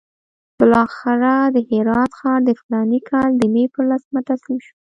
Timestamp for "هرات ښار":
1.69-2.39